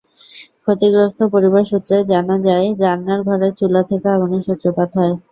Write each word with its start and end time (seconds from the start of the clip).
ক্ষতিগ্রস্ত 0.61 1.19
পরিবার 1.33 1.63
সূত্রে 1.65 1.97
জানা 2.11 2.35
যায়, 2.47 2.67
রান্নার 2.81 3.21
ঘরে 3.27 3.47
চুলা 3.59 3.81
থেকে 3.89 4.07
আগুনের 4.15 4.45
সূত্রপাত 4.47 4.89
হয়। 4.99 5.13